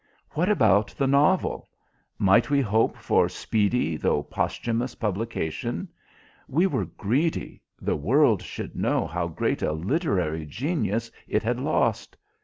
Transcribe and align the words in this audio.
"What 0.31 0.49
about 0.49 0.87
the 0.97 1.05
novel? 1.05 1.69
Might 2.17 2.49
we 2.49 2.59
hope 2.59 2.97
for 2.97 3.29
speedy, 3.29 3.97
though 3.97 4.23
posthumous, 4.23 4.95
publication? 4.95 5.89
We 6.47 6.65
were 6.65 6.85
greedy; 6.85 7.61
the 7.79 7.95
world 7.95 8.41
should 8.41 8.75
know 8.75 9.05
how 9.05 9.27
great 9.27 9.61
a 9.61 9.73
literary 9.73 10.45
genius 10.47 11.11
it 11.27 11.43
had 11.43 11.59
lost. 11.59 12.17